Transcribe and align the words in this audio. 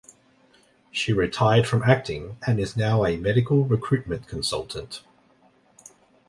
She 0.89 1.13
retired 1.13 1.67
from 1.67 1.83
acting, 1.83 2.37
and 2.47 2.59
is 2.59 2.75
now 2.75 3.05
a 3.05 3.17
medical 3.17 3.65
recruitment 3.65 4.25
consultant. 4.27 5.03